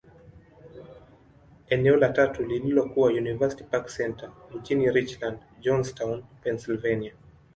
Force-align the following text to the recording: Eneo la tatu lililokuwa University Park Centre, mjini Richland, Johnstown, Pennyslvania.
Eneo 1.69 1.95
la 1.95 2.09
tatu 2.09 2.43
lililokuwa 2.45 3.09
University 3.09 3.63
Park 3.63 3.87
Centre, 3.97 4.29
mjini 4.55 4.91
Richland, 4.91 5.37
Johnstown, 5.59 6.23
Pennyslvania. 6.43 7.13